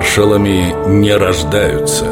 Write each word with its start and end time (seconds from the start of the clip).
Маршалами 0.00 0.74
не 0.88 1.14
рождаются. 1.14 2.06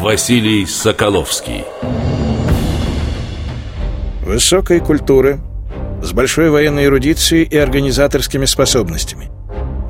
Василий 0.00 0.64
Соколовский 0.64 1.64
Высокой 4.22 4.80
культуры, 4.80 5.40
с 6.02 6.12
большой 6.12 6.48
военной 6.48 6.86
эрудицией 6.86 7.44
и 7.44 7.58
организаторскими 7.58 8.46
способностями. 8.46 9.30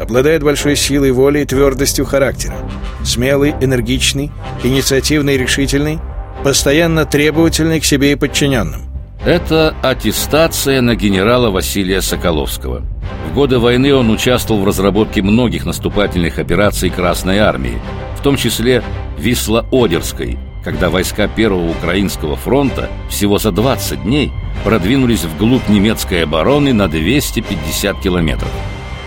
Обладает 0.00 0.42
большой 0.42 0.74
силой 0.74 1.12
воли 1.12 1.42
и 1.42 1.46
твердостью 1.46 2.04
характера. 2.04 2.56
Смелый, 3.04 3.54
энергичный, 3.60 4.32
инициативный 4.64 5.36
и 5.36 5.38
решительный, 5.38 6.00
постоянно 6.42 7.06
требовательный 7.06 7.78
к 7.78 7.84
себе 7.84 8.12
и 8.12 8.16
подчиненным. 8.16 8.91
Это 9.24 9.76
аттестация 9.82 10.80
на 10.80 10.96
генерала 10.96 11.50
Василия 11.50 12.02
Соколовского. 12.02 12.82
В 13.30 13.34
годы 13.34 13.60
войны 13.60 13.94
он 13.94 14.10
участвовал 14.10 14.62
в 14.62 14.66
разработке 14.66 15.22
многих 15.22 15.64
наступательных 15.64 16.40
операций 16.40 16.90
Красной 16.90 17.38
Армии, 17.38 17.80
в 18.18 18.22
том 18.22 18.36
числе 18.36 18.82
Висло-Одерской, 19.18 20.38
когда 20.64 20.90
войска 20.90 21.28
Первого 21.28 21.70
Украинского 21.70 22.34
фронта 22.34 22.90
всего 23.08 23.38
за 23.38 23.52
20 23.52 24.02
дней 24.02 24.32
продвинулись 24.64 25.22
вглубь 25.22 25.68
немецкой 25.68 26.24
обороны 26.24 26.72
на 26.72 26.88
250 26.88 28.00
километров. 28.00 28.50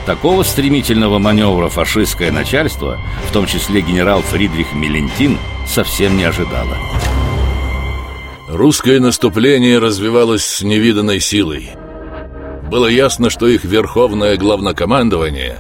Такого 0.06 0.44
стремительного 0.44 1.20
маневра 1.20 1.68
фашистское 1.68 2.32
начальство, 2.32 3.00
в 3.30 3.34
том 3.34 3.48
числе 3.48 3.82
генерал 3.82 4.22
Фридрих 4.22 4.74
Мелентин, 4.74 5.38
совсем 5.68 6.16
не 6.16 6.24
ожидало. 6.24 6.78
Русское 8.56 9.02
наступление 9.02 9.80
развивалось 9.80 10.46
с 10.46 10.62
невиданной 10.62 11.20
силой. 11.20 11.72
Было 12.72 12.88
ясно, 12.88 13.30
что 13.30 13.48
их 13.48 13.66
верховное 13.66 14.38
главнокомандование 14.38 15.58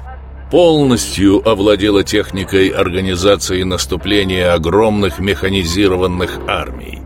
полностью 0.49 1.45
овладело 1.45 2.05
техникой 2.05 2.69
организации 2.69 3.63
наступления 3.63 4.53
огромных 4.53 5.19
механизированных 5.19 6.39
армий. 6.47 6.99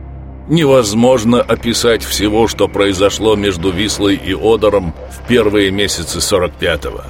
Невозможно 0.47 1.41
описать 1.41 2.03
всего, 2.03 2.47
что 2.47 2.67
произошло 2.67 3.35
между 3.35 3.71
Вислой 3.71 4.13
и 4.13 4.35
Одером 4.35 4.93
в 5.09 5.27
первые 5.27 5.71
месяцы 5.71 6.19
45-го. 6.19 7.01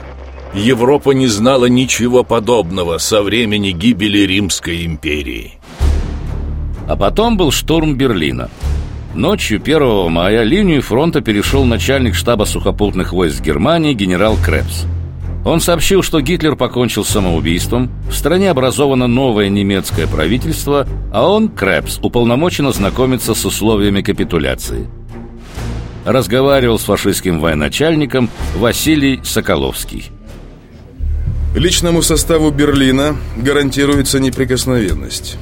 Европа 0.53 1.11
не 1.11 1.27
знала 1.27 1.65
ничего 1.65 2.23
подобного 2.23 2.97
со 2.97 3.23
времени 3.23 3.71
гибели 3.71 4.19
Римской 4.19 4.85
империи. 4.85 5.58
А 6.89 6.95
потом 6.95 7.37
был 7.37 7.51
штурм 7.51 7.95
Берлина. 7.95 8.49
Ночью 9.13 9.61
1 9.61 10.11
мая 10.11 10.41
линию 10.41 10.81
фронта 10.81 11.21
перешел 11.21 11.63
начальник 11.63 12.15
штаба 12.15 12.45
сухопутных 12.45 13.13
войск 13.13 13.41
Германии 13.41 13.93
генерал 13.93 14.37
Крепс. 14.43 14.85
Он 15.45 15.61
сообщил, 15.61 16.01
что 16.01 16.19
Гитлер 16.19 16.55
покончил 16.55 17.05
самоубийством, 17.05 17.91
в 18.09 18.13
стране 18.13 18.49
образовано 18.49 19.05
новое 19.05 19.49
немецкое 19.49 20.07
правительство, 20.07 20.87
а 21.13 21.29
он, 21.29 21.49
Крепс, 21.49 21.99
уполномочен 22.01 22.65
ознакомиться 22.65 23.35
с 23.35 23.45
условиями 23.45 24.01
капитуляции. 24.01 24.87
Разговаривал 26.05 26.79
с 26.79 26.85
фашистским 26.85 27.39
военачальником 27.39 28.31
Василий 28.55 29.19
Соколовский. 29.23 30.09
Личному 31.55 32.01
составу 32.01 32.49
Берлина 32.49 33.15
гарантируется 33.37 34.19
неприкосновенность. 34.19 35.37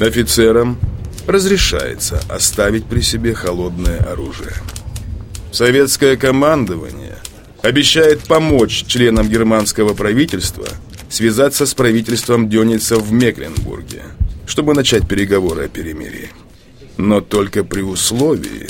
Офицерам 0.00 0.78
разрешается 1.26 2.20
оставить 2.28 2.86
при 2.86 3.00
себе 3.00 3.32
холодное 3.32 3.98
оружие. 3.98 4.52
Советское 5.52 6.16
командование 6.16 7.16
обещает 7.62 8.20
помочь 8.24 8.84
членам 8.86 9.28
германского 9.28 9.94
правительства 9.94 10.66
связаться 11.08 11.64
с 11.64 11.74
правительством 11.74 12.48
Дёница 12.48 12.96
в 12.96 13.12
Мекленбурге, 13.12 14.02
чтобы 14.46 14.74
начать 14.74 15.08
переговоры 15.08 15.66
о 15.66 15.68
перемирии. 15.68 16.30
Но 16.96 17.20
только 17.20 17.62
при 17.62 17.82
условии 17.82 18.68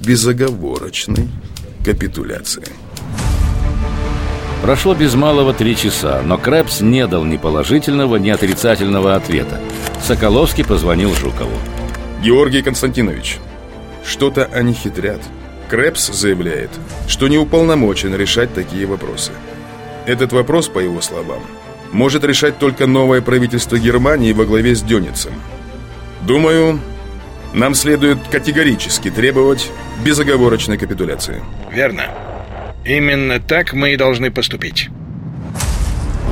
безоговорочной 0.00 1.28
капитуляции. 1.84 2.64
Прошло 4.62 4.94
без 4.94 5.16
малого 5.16 5.52
три 5.52 5.76
часа, 5.76 6.22
но 6.24 6.38
Крэпс 6.38 6.82
не 6.82 7.04
дал 7.08 7.24
ни 7.24 7.36
положительного, 7.36 8.14
ни 8.14 8.30
отрицательного 8.30 9.16
ответа. 9.16 9.60
Соколовский 10.00 10.64
позвонил 10.64 11.12
Жукову. 11.16 11.58
Георгий 12.22 12.62
Константинович, 12.62 13.38
что-то 14.04 14.44
они 14.52 14.72
хитрят. 14.72 15.20
Крэпс 15.68 16.12
заявляет, 16.12 16.70
что 17.08 17.26
не 17.26 17.38
уполномочен 17.38 18.14
решать 18.14 18.54
такие 18.54 18.86
вопросы. 18.86 19.32
Этот 20.06 20.32
вопрос, 20.32 20.68
по 20.68 20.78
его 20.78 21.00
словам, 21.00 21.42
может 21.90 22.22
решать 22.22 22.58
только 22.58 22.86
новое 22.86 23.20
правительство 23.20 23.76
Германии 23.76 24.32
во 24.32 24.44
главе 24.44 24.76
с 24.76 24.82
Дёницем. 24.82 25.32
Думаю, 26.20 26.78
нам 27.52 27.74
следует 27.74 28.18
категорически 28.30 29.10
требовать 29.10 29.68
безоговорочной 30.04 30.78
капитуляции. 30.78 31.42
Верно. 31.72 32.04
Именно 32.84 33.38
так 33.40 33.72
мы 33.72 33.92
и 33.92 33.96
должны 33.96 34.30
поступить. 34.30 34.88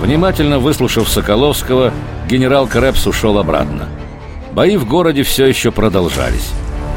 Внимательно 0.01 0.59
выслушав 0.59 1.09
Соколовского, 1.09 1.93
генерал 2.29 2.67
Крэпс 2.67 3.07
ушел 3.07 3.39
обратно. 3.39 3.89
Бои 4.53 4.77
в 4.77 4.87
городе 4.87 5.23
все 5.23 5.47
еще 5.47 5.71
продолжались. 5.71 6.51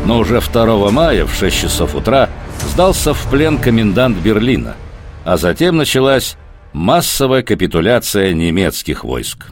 Но 0.05 0.19
уже 0.19 0.41
2 0.41 0.89
мая 0.91 1.25
в 1.25 1.33
6 1.33 1.61
часов 1.61 1.95
утра 1.95 2.29
сдался 2.71 3.13
в 3.13 3.29
плен 3.29 3.57
комендант 3.57 4.17
Берлина, 4.17 4.75
а 5.23 5.37
затем 5.37 5.77
началась 5.77 6.35
массовая 6.73 7.43
капитуляция 7.43 8.33
немецких 8.33 9.03
войск. 9.03 9.47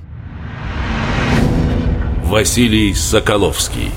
Василий 2.24 2.94
Соколовский 2.94 3.92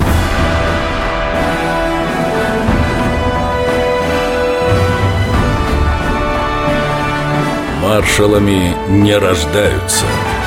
Маршалами 7.95 8.75
не 8.89 9.17
рождаются– 9.17 10.05